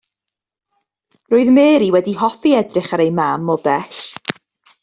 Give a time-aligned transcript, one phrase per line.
[1.33, 4.03] Roedd Mary wedi hoffi edrych ar ei mam o bell.